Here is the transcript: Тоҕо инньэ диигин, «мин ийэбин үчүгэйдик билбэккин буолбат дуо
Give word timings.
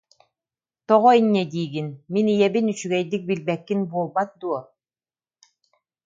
Тоҕо 0.87 1.09
инньэ 1.19 1.43
диигин, 1.51 1.89
«мин 2.13 2.25
ийэбин 2.33 2.65
үчүгэйдик 2.73 3.21
билбэккин 3.29 3.79
буолбат 3.91 4.29
дуо 4.41 4.59